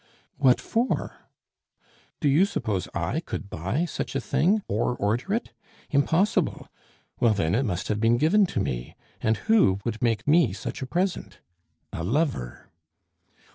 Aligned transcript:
"What 0.37 0.59
for?" 0.59 1.27
"Do 2.21 2.27
you 2.27 2.45
suppose 2.45 2.87
I 2.91 3.19
could 3.19 3.51
buy 3.51 3.85
such 3.85 4.15
a 4.15 4.19
thing, 4.19 4.63
or 4.67 4.95
order 4.95 5.31
it? 5.35 5.53
Impossible! 5.91 6.67
Well, 7.19 7.35
then, 7.35 7.53
it 7.53 7.65
must 7.65 7.87
have 7.87 7.99
been 7.99 8.17
given 8.17 8.47
to 8.47 8.59
me. 8.59 8.95
And 9.21 9.37
who 9.45 9.77
would 9.85 10.01
make 10.01 10.27
me 10.27 10.53
such 10.53 10.81
a 10.81 10.87
present? 10.87 11.37
A 11.93 12.03
lover!" 12.03 12.71